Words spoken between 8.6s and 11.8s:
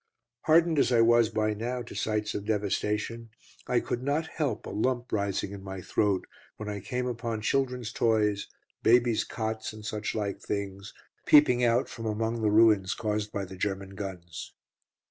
babies' cots, and suchlike things, peeping